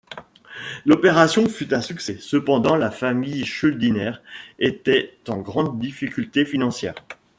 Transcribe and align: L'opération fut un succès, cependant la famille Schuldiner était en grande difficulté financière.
L'opération 0.83 1.47
fut 1.47 1.75
un 1.75 1.81
succès, 1.81 2.17
cependant 2.19 2.75
la 2.75 2.89
famille 2.89 3.45
Schuldiner 3.45 4.13
était 4.57 5.13
en 5.27 5.37
grande 5.37 5.77
difficulté 5.79 6.43
financière. 6.43 6.95